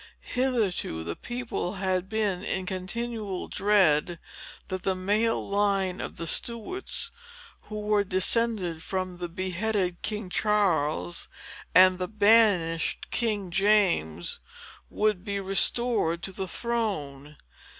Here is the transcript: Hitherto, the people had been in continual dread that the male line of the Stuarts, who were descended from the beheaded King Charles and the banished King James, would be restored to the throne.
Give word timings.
Hitherto, 0.33 1.03
the 1.03 1.15
people 1.15 1.73
had 1.73 2.09
been 2.09 2.43
in 2.43 2.65
continual 2.65 3.47
dread 3.47 4.17
that 4.69 4.81
the 4.81 4.95
male 4.95 5.47
line 5.47 6.01
of 6.01 6.15
the 6.15 6.25
Stuarts, 6.25 7.11
who 7.69 7.79
were 7.81 8.03
descended 8.03 8.81
from 8.81 9.19
the 9.19 9.29
beheaded 9.29 10.01
King 10.01 10.31
Charles 10.31 11.29
and 11.75 11.99
the 11.99 12.07
banished 12.07 13.11
King 13.11 13.51
James, 13.51 14.39
would 14.89 15.23
be 15.23 15.39
restored 15.39 16.23
to 16.23 16.31
the 16.31 16.47
throne. 16.47 17.37